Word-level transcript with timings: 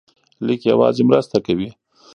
لیک 0.45 0.61
یوازې 0.71 1.03
مرسته 1.09 1.37
کوي. 1.45 1.69